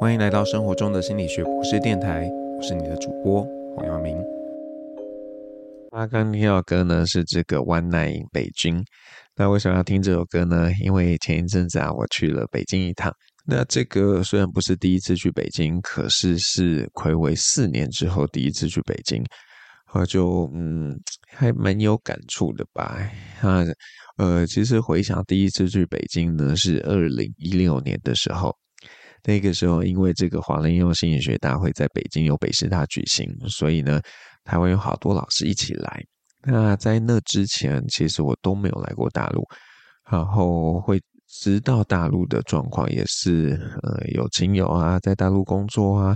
[0.00, 4.16] 欢迎来到生活中的心理学博士电台，我是你的主播黄耀明。
[5.90, 8.78] 他刚听到的歌呢是这个《One Night in 北京》。
[9.34, 10.70] 那为什么要听这首歌呢？
[10.84, 13.12] 因为前一阵子啊，我去了北京一趟。
[13.44, 19.20] 那这个虽然不是第一次去北京，可是是睽违四年之后第一次去北京，
[19.94, 22.96] 我就嗯还蛮有感触的吧。
[23.40, 23.64] 啊，
[24.18, 28.54] 呃，其实回想第一次去北京呢，是二零一六年的时候。
[29.24, 34.00] 那个时候，因为这个华人应用心理学大会在北京有北师大举行，所以呢，
[34.44, 36.02] 台湾有好多老师一起来。
[36.42, 39.42] 那在那之前，其实我都没有来过大陆，
[40.10, 46.14] 然后会知道大陆的状况，也是呃有亲友啊在大陆工作啊，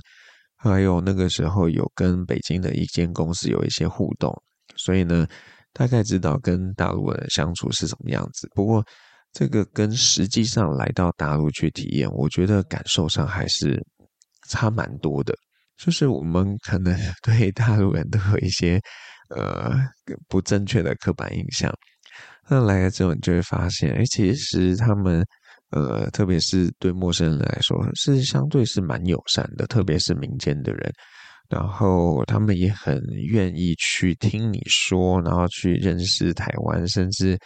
[0.56, 4.32] 还有那个时候有跟北京的一间公司有一些互动，
[4.76, 5.26] 所以呢，
[5.72, 8.48] 大概知道跟大陆人相处是什么样子。
[8.54, 8.82] 不过，
[9.32, 13.82] 这个跟实际上来到大陆去体验，我觉得感受上还是
[14.48, 15.34] 差蛮多的。
[15.78, 18.78] 就是我们可能 对大陆人都有一些
[19.34, 19.72] 呃
[20.28, 21.72] 不正确的刻板印象，
[22.46, 25.24] 那来了之后，你就会发现，哎，其实他们
[25.70, 30.92] 呃，特别是对陌生人来说，是相对是蛮友善的，特别是民间的人，
[31.48, 37.38] 然后他们也很愿意去听你说，然后去认识台湾，甚至。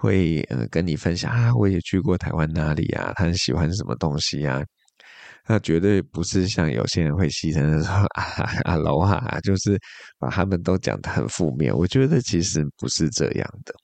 [0.00, 4.62] 会呃跟你分享啊，我也去过台湾哪里啊，他很喜欢什么东西啊，
[5.48, 8.22] 那绝对不是像有些人会牺牲说啊
[8.62, 9.76] 啊楼哈，就是
[10.16, 11.76] 把他们都讲得很负面。
[11.76, 13.74] 我觉得其实不是这样的。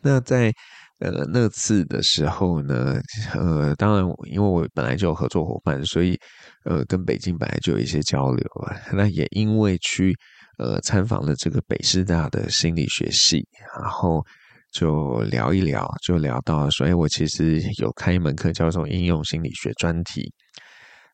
[0.00, 0.52] 那在
[1.00, 3.00] 呃那次的时候呢，
[3.34, 6.16] 呃，当然因为我本来就有合作伙伴，所以
[6.64, 8.76] 呃跟北京本来就有一些交流啊。
[8.92, 10.14] 那也因为去
[10.58, 13.44] 呃参访了这个北师大的心理学系，
[13.76, 14.24] 然后。
[14.72, 20.32] 就聊一聊，就聊到说，哎，我其实有开一门课叫做应用心理学专题。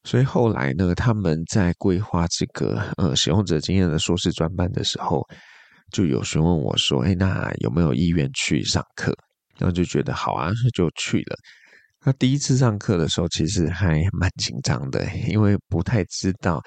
[0.05, 5.23] 所以后来呢，他们在规划这个呃使用者经验的硕士专班的时候，
[5.91, 9.13] 就有询问我说，哎，那有没有意愿去上课？
[9.59, 11.37] 然后就觉得好啊，就去了。
[12.05, 16.63] 那第一次上课的时候，其实还蛮紧张的，因为不太知道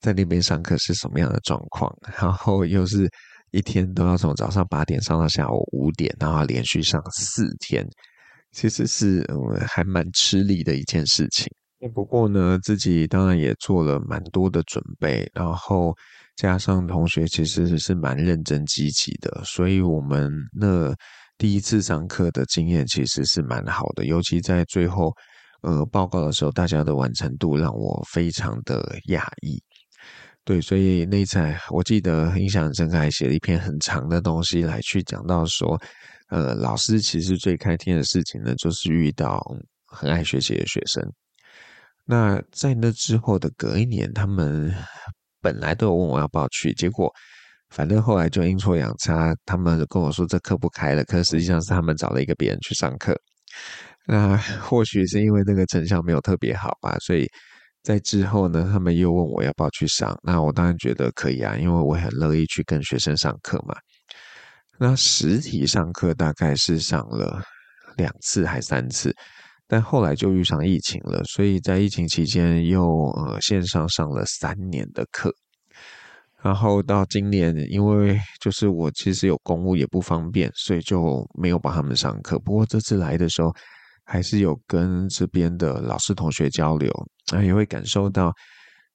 [0.00, 3.08] 在那边上课是什么样的状况，然后又是。
[3.52, 7.86] 一天都要从早上八点上到下午五点，然后连续上四天，
[8.52, 11.46] 其实是嗯还蛮吃力的一件事情。
[11.94, 15.94] 不过呢，自己当然也做了蛮多的准备，然后
[16.36, 20.94] 加上同学其实是蛮认真积极的，所以我们那
[21.38, 25.10] 第一次上课的经验其实是蛮好的，尤其在最后
[25.62, 29.58] 呃报告的时候，大家的完成度让我非常的讶异。
[30.50, 31.38] 对，所以那一次
[31.70, 35.80] 我记得印象很深刻，还写了一篇很长的东西来去讲到说，
[36.28, 39.40] 呃，老师其实最开心的事情呢，就是遇到
[39.86, 41.08] 很爱学习的学生。
[42.04, 44.74] 那在那之后的隔一年，他们
[45.40, 47.08] 本来都有问我要不要去，结果
[47.68, 53.16] 反正后来就阴错阳差，他们跟我说这课不开了，可实际上是他们找了一个别人去上课。
[54.04, 57.24] 那或许是因为那个成效没有特别好吧，所以。
[57.82, 63.74] 在之后呢，他们又问我要不要去上，那我当然觉得可以啊，因为我很乐意去跟学生上课嘛。
[64.78, 67.42] 那实体上课大概是上了
[67.96, 69.14] 两次还三次，
[69.66, 72.82] 但后来就遇上疫情了，所以在疫情期间又
[73.12, 75.30] 呃线上上了三年的课，
[76.42, 82.38] 然后到今年，因为就是我其实有公务也不方便，所以就没有帮他们上课。
[82.38, 83.54] 不过这次来的时候，
[84.12, 86.90] 还是有跟这边的老师同学交流，
[87.32, 88.32] 啊，也会感受到，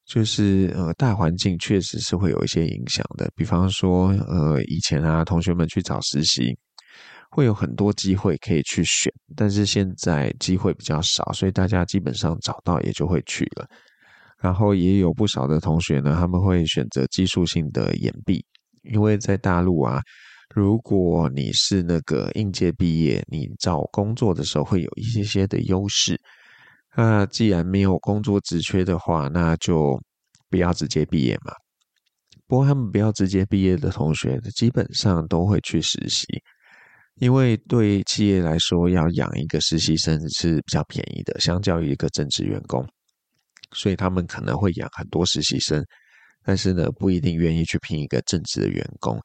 [0.06, 3.32] 就是呃，大环境确实是会有一些影响的。
[3.34, 6.54] 比方说，呃，以前啊，同学们去找实习，
[7.32, 13.66] 会有很多机会可以去选，但是现在机会比较少，所以大家基本上找到也就会去了。
[14.42, 18.46] 然后也有不少的同学呢，他们会选择技术性的延毕，
[18.84, 20.02] 因为在大陆啊。
[20.54, 26.20] 如果你是那个应届毕业，你找工作的时候会有一些些的优势。
[26.96, 30.00] 那既然没有工作职缺的话，那就
[30.50, 31.52] 不要直接毕业嘛。
[32.48, 36.26] 不过他们不要直接毕业的同学，基本上都会去实习，
[37.16, 42.88] 因为对企业来说，要养一个实习生是比较便宜的，相较于一个正职员工，
[43.74, 45.84] 所以他们可能会养很多实习生，
[46.44, 49.20] 但是呢，不一定愿意去聘一个正职的员工。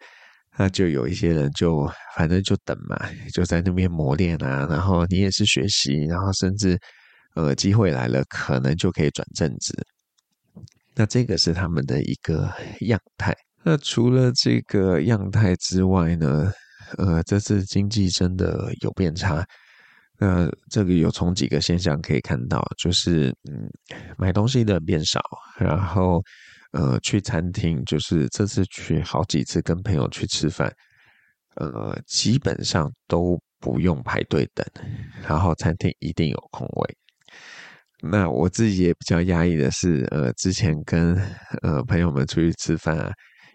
[0.56, 2.97] 那就有一些人就反正就等嘛，
[3.32, 6.79] 就在那边磨练啊，然后你也是学习，然后甚至
[7.35, 9.73] 呃机会来了，可能就可以转正职。
[10.94, 13.35] 那这个是他们的一个样态。
[13.62, 16.52] 那除了这个样态之外呢，
[16.99, 19.47] 呃，这次经济真的有变差。
[20.19, 23.70] 那这个有从几个现象可以看到，就是嗯，
[24.19, 25.20] 买东西的变少，
[25.58, 26.23] 然后
[26.73, 30.73] 呃，去餐厅，就是这次去好几次跟朋友去吃饭，
[31.57, 34.65] 呃，基本上都不用排队等，
[35.27, 36.97] 然后餐厅一定有空位。
[38.03, 41.15] 那我自己也比较压抑的是，呃，之前跟
[41.63, 43.13] 呃朋友们出去吃饭啊，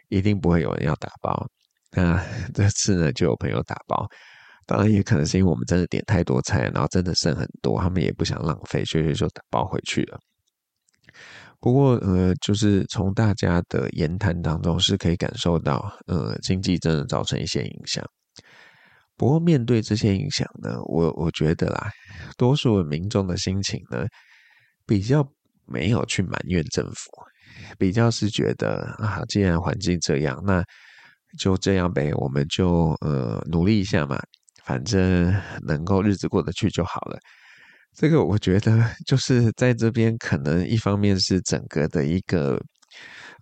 [0.09, 1.47] 一定不会有人要打包，
[1.93, 2.23] 那
[2.53, 4.07] 这次呢就有朋友打包。
[4.67, 10.19] 当然也可能是因为我们真的点太多菜，然后真的剩很多，他们也不想浪费，所以就打包回去了。
[11.59, 18.05] 不过呃，就是从大家的言谈当中是可以感受到，呃，经济真的造成一些影响。
[19.17, 21.89] 不过面对这些影响呢，我我觉得啦，
[22.37, 24.05] 多数民众的心情呢，
[24.85, 25.25] 比较
[25.65, 27.09] 没有去埋怨政府，
[27.79, 30.63] 比较是觉得啊，既然环境这样，那
[31.39, 34.19] 就这样呗，我们就呃努力一下嘛。
[34.65, 35.31] 反正
[35.61, 37.19] 能够日子过得去就好了。
[37.95, 42.59] 这个我觉得就是在这边，可能一方面是整个的一个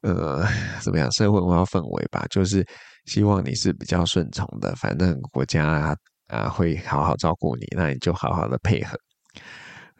[0.01, 0.45] 呃
[0.79, 2.63] 怎么样社会文化氛围吧，就是
[3.05, 5.95] 希望你是比较顺从的，反正国家啊，
[6.27, 8.95] 啊会好好照顾你，那你就好好的配合。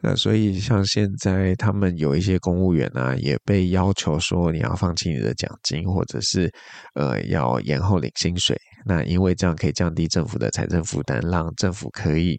[0.00, 6.48] 那所以像现在他们有一些公务员啊，也被要求说你要放弃你的奖金，或者是
[6.94, 8.56] 呃要延后领薪水。
[8.86, 12.38] 那因为这样可以降低政府的财政负担，让政府可以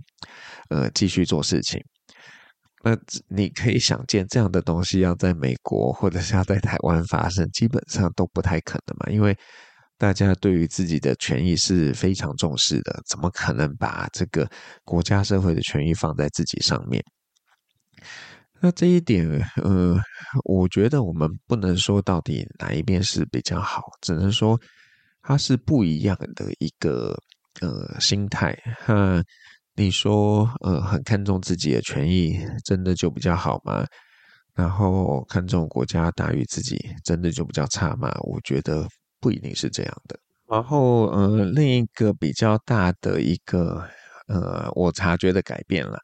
[0.70, 1.82] 呃继续做事情。
[2.86, 2.96] 那
[3.28, 9.12] 你可以想见，这样的东西要在美国或者是要在台湾发生，基本上都不太可能嘛。
[9.12, 9.36] 因为
[9.98, 14.48] 大家对于自己的权益是非常重视的，怎么可能把这个
[14.84, 17.04] 国家社会的权益放在自己上面？
[18.62, 19.28] 那这一点，
[19.64, 20.00] 呃，
[20.44, 24.58] 我觉得我们不能说到底哪一边是比较好，只能说。
[25.28, 27.18] 它是不一样的一个
[27.60, 28.56] 呃心态，
[28.86, 29.20] 哈，
[29.76, 33.86] 你说呃很看重自己的权益，真的就比较好吗？
[34.54, 38.10] 然后看重国家大于自己，真的就比较差吗？
[38.22, 38.88] 我觉得
[39.20, 40.18] 不一定是这样的。
[40.50, 43.84] 然后呃另一个比较大的一个
[44.28, 46.00] 呃我察觉的改变了，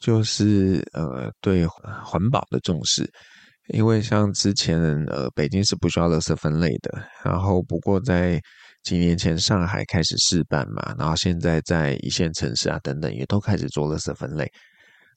[0.00, 3.10] 就是呃对环保的重视。
[3.68, 8.38] 因为像之前，呃，北京是不需要垃圾分类的，然后不过在
[8.84, 14.48] 几年前上海开始试办嘛，然后现在在一线城市啊等等也都开始做垃圾分类。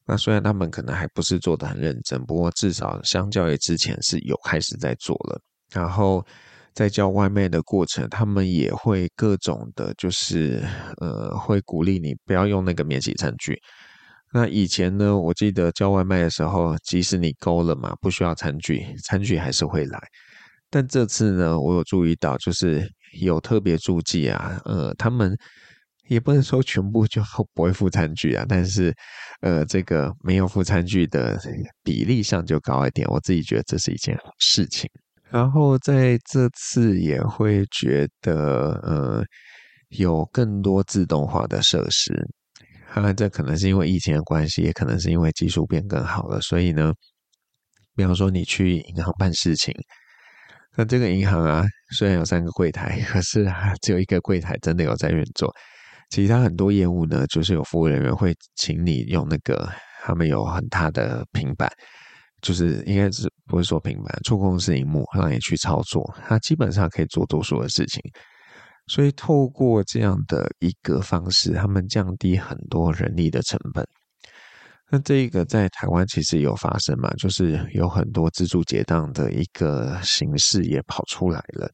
[0.05, 5.39] 那虽然他们可能还不是做得很认真，不过至少相较于之前是有开始在做了。
[5.73, 6.25] 然后
[6.73, 10.65] 在叫外卖的过程，他们也会各种的，就是
[11.01, 13.59] 呃，会鼓励你不要用那个免洗餐具。
[14.31, 19.99] 那以前呢，我记得叫外卖的时候，即使你勾了嘛，不需要餐具，餐具还是会来。
[20.69, 25.35] 但这次呢，我有注意到，就是有特别注记啊，呃，他们
[26.07, 27.21] 也不能说全部就
[27.53, 28.93] 不会附餐具啊，但是
[29.41, 31.39] 呃，这个没有附餐具的
[31.83, 34.89] 比例上就高一点，我自己觉得这是一件好事情。
[35.29, 39.23] 然后在这次也会觉得，呃，
[39.89, 42.27] 有更多自动化的设施。
[42.95, 46.39] 当然，这可能是因为疫情的关系，也可能是因为技术变更好了。
[46.41, 46.93] 所以呢，
[47.95, 49.73] 比方说你去银行办事情，
[50.77, 51.65] 那这个银行啊，
[51.97, 55.51] 虽然有三个柜台，可是啊，只有一个柜台真的有在运作。
[56.11, 59.67] 其他很多业务呢，就是有服务人员会请你用那个，
[60.03, 61.67] 他们有很大的平板，
[62.43, 67.99] 就是应该是不是说平板，触控式荧幕，让你去操作，它基本上可以做多数的事情。
[68.85, 73.83] 所以透过这样的一个方式，他们降低很多人力的成本。
[74.89, 81.69] 那这个在台湾其实有发生嘛，就是有很多自助结账的一个形式也跑出来了。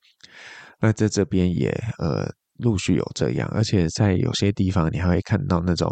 [0.79, 2.27] 那在这边也呃
[2.57, 5.89] 陆续有这样，而且在有些地方你还会看到那种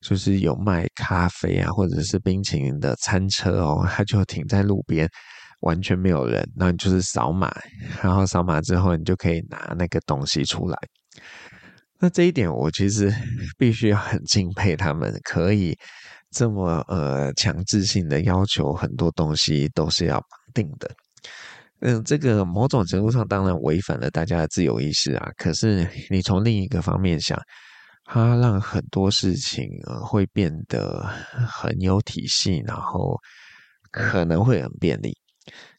[0.00, 5.08] 就是有卖咖啡啊或者是冰淇淋的餐车哦，它就停在路边。
[5.60, 7.50] 完全没有人，那你就是扫码，
[8.02, 10.76] 然后扫码之后，你就可以拿那个东西出来。
[11.98, 13.10] 那这一点我其实
[13.56, 15.74] 必须要很敬佩他们，可以
[16.34, 20.90] 这么呃强制性的要求很多东西都是要绑定的。
[21.80, 25.30] 嗯，这个某种程度上当然违反了大家的自由意识啊。
[25.36, 27.38] 可是你从另一个方面想，
[28.04, 31.06] 它让很多事情呃会变得
[31.46, 33.16] 很有体系，然后
[33.90, 35.16] 可能会很便利。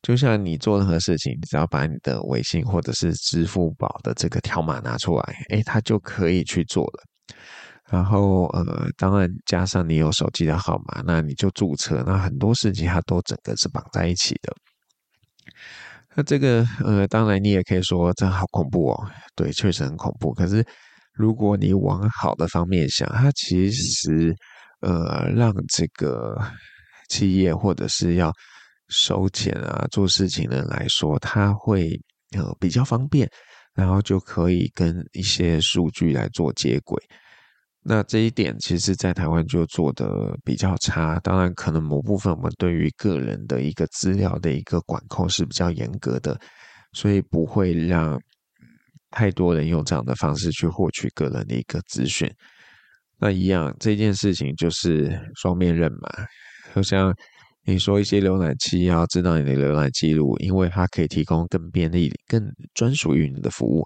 [0.03, 7.03] 就像你做任何事情，你只要把你的微信或者是支付宝的这个条码拿出来，诶，它就可以去做了。
[7.89, 14.53] 然后呃，当然加上你有手机的号码，那你就注册，那很多事情它都整个是绑在一起的。
[16.15, 20.33] 那这个呃，当然你也可以说这好恐怖哦，对，确实很恐怖。
[20.33, 20.65] 可是
[21.13, 24.35] 如果你往好的方面想，它其实
[24.81, 26.35] 呃，让这个
[27.09, 28.33] 企业或者是要
[28.89, 31.89] 收钱啊、做事情的人来说，他会
[32.35, 33.29] 呃比较方便，
[33.73, 36.99] 然后就可以跟一些数据来做接轨。
[37.87, 41.19] 那这一点其实，在台湾就做得比较差。
[41.19, 46.35] 当然，可能某部分我们对于个人的一个资料的一个管控是比较严格的，
[46.93, 48.19] 所以不会让
[49.11, 52.27] 太多人用这样的方式去获取个人的一个资讯。
[53.19, 56.09] 那一样，这件事情就是双面刃嘛。
[56.73, 57.15] 就像
[57.65, 63.83] 你说，一些浏览器要知道你的浏览记录，因为它可以提供更便利、更专属于你的服务。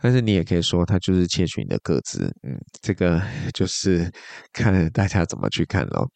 [0.00, 3.20] 但是你也可以说，它就是窃取你的个资，嗯，这个
[3.52, 4.10] 就是
[4.52, 6.08] 看大家怎么去看咯。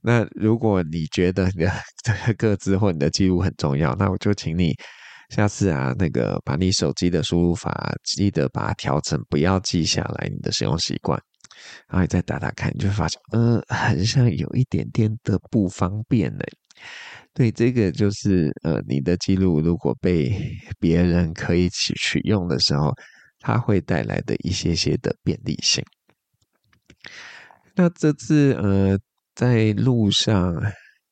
[0.00, 1.72] 那如果你觉得你的
[2.36, 4.74] 个资或你的记录很重要，那我就请你
[5.30, 11.18] 下次啊，那个把你手机的输入法记得把它调成不要记下来你的使用习惯，
[11.88, 16.44] 然后你再打打看，你就会发现，呃，很像有一点点的不方便呢。
[17.34, 20.32] 对，这个就是呃，你的记录如果被
[20.78, 22.94] 别人可以取取用的时候，
[23.40, 25.84] 它会带来的一些些的便利性。
[27.74, 28.96] 那这次呃，
[29.34, 30.54] 在路上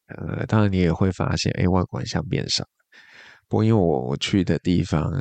[0.06, 2.64] 呃，当然你也会发现，哎，外国人像变少。
[3.48, 5.12] 不过因为我我去的地方，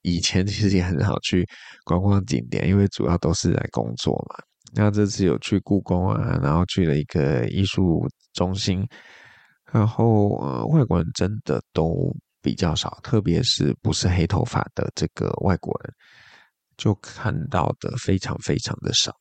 [0.00, 1.46] 以前其实也很好去
[1.84, 4.42] 观光景点，因为主要都是来工作嘛。
[4.74, 8.88] 那这次有去故宫啊，然后去了一个艺术中心。
[9.74, 15.92] 然后，呃，外国人真的都比较少，特别是不是黑头发的这个外国人，
[16.76, 19.12] 就看到的非常非常的少。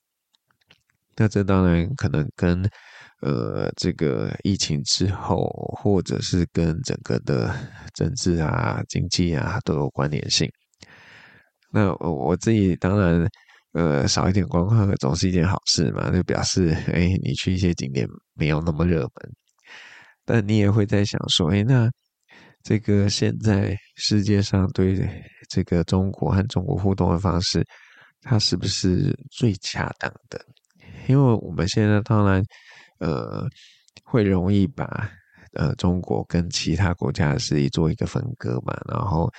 [1.16, 2.64] 那这当然可能跟
[3.22, 7.52] 呃这个疫情之后，或者是跟整个的
[7.96, 10.48] 政治啊、经济啊都有关联性。
[11.72, 13.28] 那我自己当然，
[13.72, 19.34] 呃，少一点观光总是一件好事嘛，就表示哎，你去一些景点没有那么热门。
[20.26, 21.90] 但你也会在想说，哎，那
[22.64, 25.08] 这个现在世界上对
[25.50, 27.66] 这个中国和中国互动的方式，
[28.22, 30.40] 它是不是最恰当的？
[31.08, 32.42] 因为我们现在当然，
[33.00, 33.46] 呃，
[34.06, 35.10] 会容易把
[35.54, 39.30] 呃中国跟其他国家的势力做一个分割嘛，然后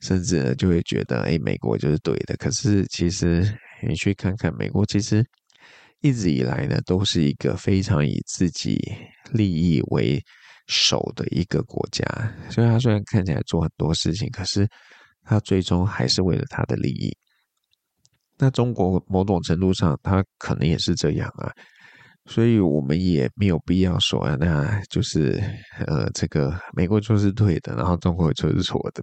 [0.00, 2.36] 甚至就会觉得，哎，美国就是对的。
[2.36, 3.42] 可是其实
[3.88, 5.24] 你去看看美国，其实。
[6.00, 8.78] 一直以来呢，都是一个非常以自己
[9.32, 10.22] 利益为
[10.66, 12.04] 首的一个国家。
[12.50, 14.68] 所以，他虽然看起来做很多事情，可是
[15.22, 17.16] 他最终还是为了他的利益。
[18.38, 21.50] 那中国某种程度上，他可能也是这样啊。
[22.26, 25.42] 所以我们也没有必要说啊，那就是
[25.86, 29.02] 呃，这个美国就是对的，然后中国就是错的。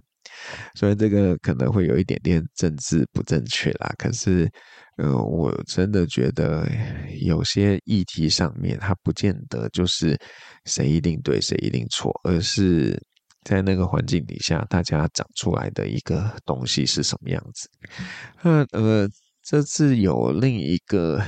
[0.74, 3.92] 所以这个可能会有一点点政治不正确啦。
[3.98, 4.50] 可是。
[4.96, 6.64] 呃，我真的觉得
[7.20, 10.16] 有些议题上面，它不见得就是
[10.66, 12.96] 谁一定对，谁一定错，而是
[13.42, 17.68] 在那个环境底下，大家长出来的一个东西是什么样子。
[18.40, 19.08] 那呃，
[19.42, 21.20] 这次有另一个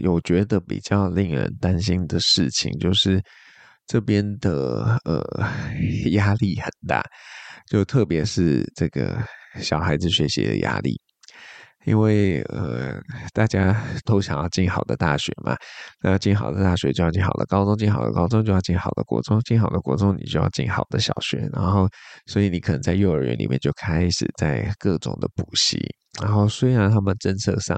[0.00, 3.22] 有觉得比较令人担心的事情，就是
[3.86, 5.22] 这边的呃
[6.12, 7.04] 压力很大，
[7.70, 9.22] 就特别是这个
[9.60, 11.00] 小孩子学习的压力。
[11.84, 12.94] 因为呃，
[13.34, 15.56] 大家都想要进好的大学嘛，
[16.00, 21.88] 那要进好的大学就要进好的高中，进好的高中就要进好的国中，进好的国中你就要进好的小学，然后
[22.26, 25.84] 所以你可能在幼儿园里面就开始在各种的补习，
[26.22, 27.76] 然后虽然他们政策上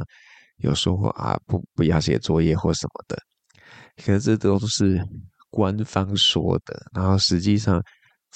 [0.56, 3.18] 有说过啊，不不要写作业或什么的，
[4.04, 5.00] 可是这都是
[5.50, 7.82] 官方说的，然后实际上。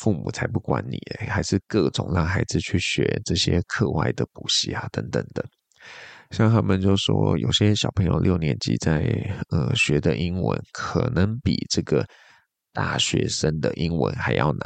[0.01, 0.97] 父母才不管你，
[1.29, 5.45] 还是各种让孩子去学这些课外的补习啊，等等的。
[6.31, 9.01] 像他们就说，有些小朋友六年级在
[9.51, 12.07] 呃学的英文，可能比这个
[12.73, 14.61] 大学生的英文还要难。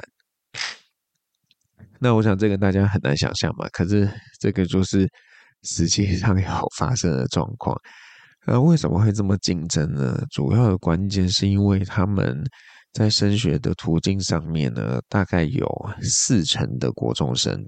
[1.99, 4.07] 那我想这个大家很难想象嘛，可是
[4.39, 5.09] 这个就是
[5.63, 7.77] 实际上 有发生的状况。
[8.47, 10.25] 那为什么会这么竞争呢？
[10.31, 12.45] 主要的关键是因为他们。
[12.93, 15.67] 在升学的途径上面呢，大概有
[16.03, 17.59] 四成的国中生，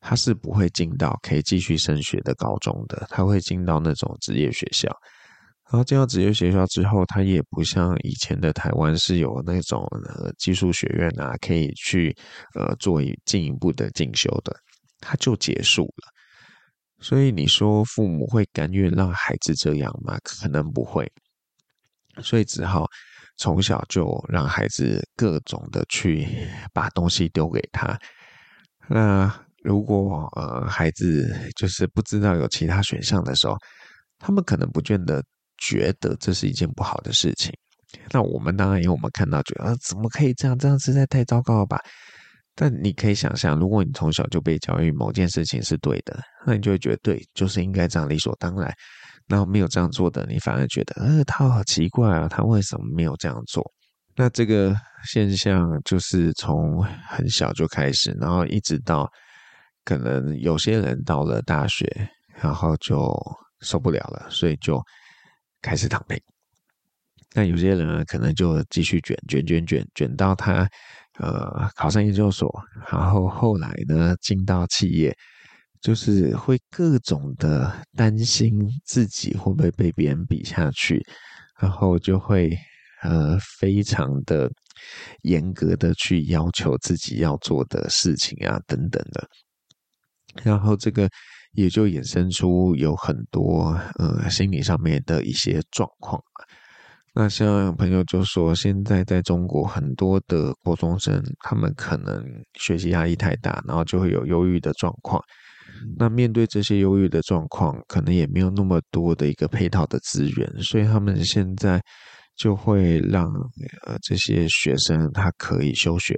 [0.00, 4.88] 他是不会进到可以继续升学的高中的，他会进到那种职业学校。
[5.70, 12.16] 然后进到职业学校之后，他也不像以前的台湾是有那种呃技术学院啊，可以去
[12.54, 14.56] 呃做进一步的进修的，
[15.00, 16.15] 他就结束了。
[17.00, 20.18] 所以你说父母会甘愿让孩子这样吗？
[20.22, 21.10] 可能不会，
[22.22, 22.86] 所以只好。
[23.38, 26.26] 从小就让孩子各种的去
[26.72, 27.94] 把东西丢给他。
[28.88, 29.30] 那
[29.62, 33.54] 如果呃孩子就是不知道有其他选项的时候，
[34.18, 35.22] 他们可能不见得
[35.58, 37.52] 觉得这是一件不好的事情。
[38.10, 40.58] 那我们当然，因为我们看到觉得啊，怎么可以这样？
[40.58, 41.78] 这样实在太糟糕了吧？
[42.58, 48.74] 但你可以想象，如果你从小就被教育某件事情是对的，那你就会觉得对，就是应该这样理所当然。
[49.28, 53.62] 然后没有这样做的，你反而觉得，呃，他好奇怪啊，他为什么没有这样做？
[54.14, 59.06] 那这个现象就是从很小就开始，然后一直到
[59.84, 61.86] 可能有些人到了大学，
[62.40, 63.14] 然后就
[63.60, 64.80] 受不了了，所以就
[65.60, 66.16] 开始躺平。
[67.34, 70.66] 那有些人呢，可能就继续卷卷卷卷卷到他
[71.18, 72.52] 呃考上研究所，
[72.90, 75.16] 然后后来呢进到企业。
[75.82, 81.00] 就是会各种的担心自己会不会被别人比下去，
[81.60, 82.58] 然后就会
[83.02, 84.50] 呃非常的
[85.22, 89.28] 严格的去要求自己要做的事情啊等等的，
[90.42, 91.08] 然后这个
[91.52, 96.20] 也就衍生出有很多呃心理上面的一些状况。
[97.18, 102.22] 那像朋友就说，现在在中国很多的高中生，他们可能
[102.60, 105.18] 学习压力太大，然后就会有忧郁的状况。
[105.96, 111.80] 那面对这些忧郁的状况，可能也没有那么多的一个配套的资源，所以他们现在
[112.36, 113.24] 就会让
[113.86, 116.14] 呃这些学生他可以休学，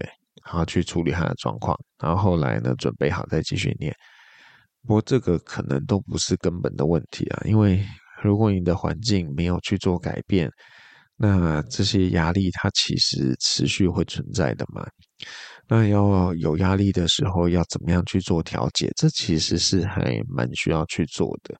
[0.47, 3.95] 然后去处理他的状况，然后后来呢准备好再继续念。
[4.83, 7.85] 不过这个可能都不是根本的问题啊，因为
[8.21, 10.51] 如果你的环境没有去做改变，
[11.19, 14.87] 那这些压力它其实持续会存在的嘛。
[15.69, 18.91] 那要有压力的时候，要怎么样去做调节？
[18.97, 21.55] 这其实是还蛮需要去做的。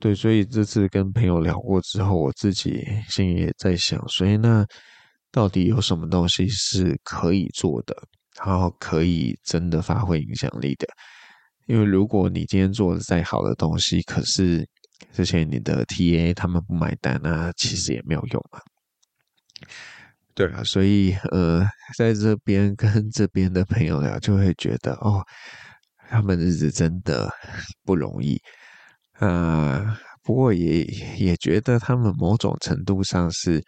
[0.00, 4.64] 对，所以这次跟朋友聊过之后，我自己心里也在想，所以那
[5.30, 7.94] 到底有什么东西是可以做的，
[8.44, 10.86] 然后可以真的发挥影响力的？
[11.66, 14.66] 因为如果你今天做的再好的东西，可是
[15.12, 18.60] 之前你的 TA 他们不买单，那其实也没有用啊。
[20.34, 25.24] 对啊，所以呃，在这边跟这边的朋友聊，就会觉得哦，
[26.08, 27.28] 他们日子真的
[27.84, 28.40] 不容易
[29.14, 30.84] 啊，不过也
[31.18, 33.60] 也觉得他们某种程度上是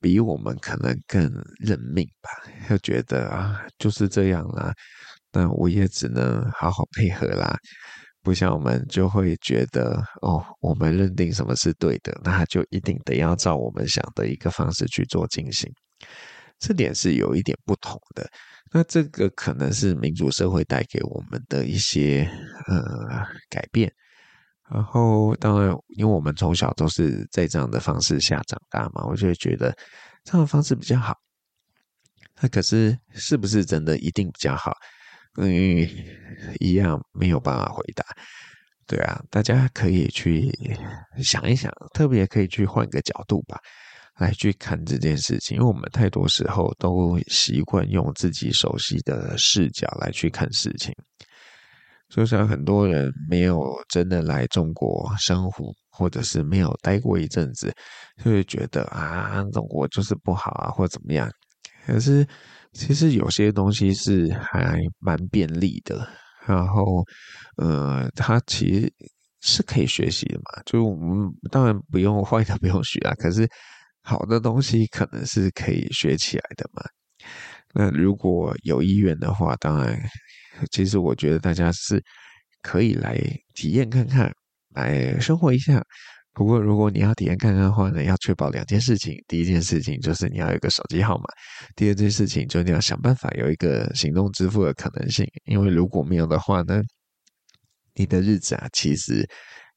[0.00, 2.30] 比我们可能更认命吧，
[2.68, 4.72] 就觉得啊，就是这样啦，
[5.32, 7.54] 那我也只能好好配合啦。
[8.26, 15.72] 不像我们就会觉得哦，我们认定什么是对的，那就一定得要照我们想的一个方式去做进行。
[16.58, 18.28] 这点是有一点不同的。
[18.72, 22.28] 那这个可能是民主社会带给我们的一些
[22.66, 22.82] 呃
[23.48, 23.88] 改变。
[24.68, 29.72] 然后当然，因为我们从小都是在这样的方式下长大嘛，我就会觉得
[30.24, 31.16] 这样的方式比较好。
[32.40, 34.72] 那可是是不是真的一定比较好？
[35.38, 35.88] 嗯，
[36.60, 38.04] 一样没有办法回答。
[38.86, 40.48] 对啊，大家可以去
[41.22, 43.58] 想一想，特别可以去换个角度吧，
[44.18, 45.56] 来去看这件事情。
[45.56, 50.94] 因为我们太多时候都习惯用自己熟悉的视角来去看事情，
[52.08, 57.74] 就像很多人没有真的来中国生活，或者是没有待过一阵子，
[58.22, 61.28] 就会觉得啊，中国就是不好啊，或怎么样。
[61.84, 62.24] 可是。
[62.76, 66.06] 其实有些东西是还蛮便利的，
[66.46, 67.02] 然后，
[67.56, 68.92] 呃，它其实
[69.40, 70.62] 是可以学习的嘛。
[70.66, 73.48] 就我们当然不用坏的不用学啊， 可是
[74.02, 76.82] 好的东西可能是可以学起来的嘛。
[77.74, 79.98] 那如果有意愿的话，当然，
[80.70, 82.02] 其实我觉得大家是
[82.62, 83.18] 可以来
[83.54, 84.30] 体验看看，
[84.74, 85.82] 来生活一下。
[86.36, 89.14] 不过，如果你要体验看看的话呢，要确保两件事情。
[89.26, 91.24] 第一件事情就是你要有个手机号码，
[91.74, 95.26] 第二件事情就你要想办法有一个行动支付的可能性。
[95.46, 96.82] 因为如果没有的话呢，
[97.94, 99.26] 你的日子啊其实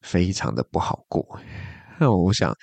[0.01, 1.39] 非常的不好过。
[1.97, 2.53] 那我想，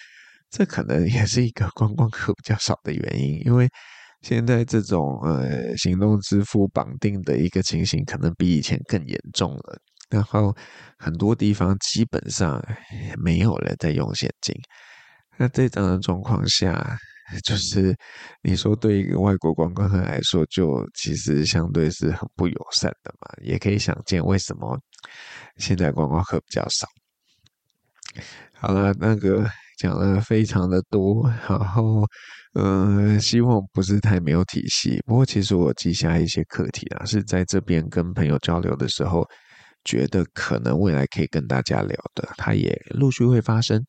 [0.50, 3.66] 这可能也是一个观光客比较少的原因，因为
[4.20, 9.78] 现在这种呃行动支付绑定的一个情形，可能比以前更严重了。
[10.08, 10.56] 然后
[10.98, 12.62] 很多地方基本上
[13.18, 14.54] 没有人在用现金，
[15.36, 16.96] 那这样的状况下，
[17.44, 17.92] 就是
[18.42, 23.28] 你说对一个外国观光客来说，就其实相对是很不友善的嘛。
[23.42, 24.78] 也可以想见为什么
[25.56, 26.86] 现在观光客比较少。
[28.52, 29.44] 好了，那个
[29.76, 32.06] 讲了非常的多，然后
[32.54, 35.02] 呃，希望不是太没有体系。
[35.04, 39.28] 不过其实我记下一些课题啊，是在这边跟朋友交流的时候。
[39.86, 43.82] 觉得可能未来可以跟大家聊的，它也陆续会发生。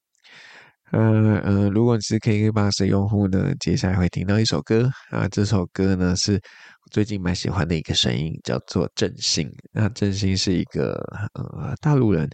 [0.91, 9.51] 呃呃，如果你是 KKBOX 的用户呢，接下来会听到一首歌啊，这首歌呢是我最近蛮喜欢的一个声音，叫做郑兴。
[9.73, 10.93] 那郑兴是一个
[11.33, 12.29] 呃大陆人，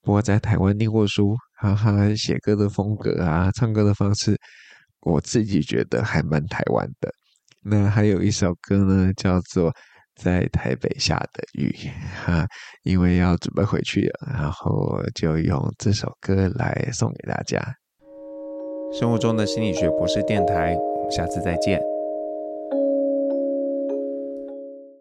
[0.00, 4.34] 不过在台湾念过书，哈哈，写歌的风格啊，唱歌的方式，
[5.00, 7.12] 我自己觉得还蛮台湾的。
[7.62, 9.70] 那还有一首歌呢，叫做
[10.18, 11.70] 《在台北下的雨》
[12.26, 12.46] 哈，
[12.82, 17.62] 因为要准备回去了，然后就用这首歌来送给大家。
[18.98, 21.80] 生活中的心理学博士电台，我们下次再见。